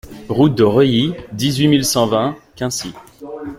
Route 0.29 0.55
de 0.55 0.63
Reuilly, 0.63 1.13
dix-huit 1.31 1.67
mille 1.67 1.85
cent 1.85 2.07
vingt 2.07 2.35
Quincy 2.55 2.91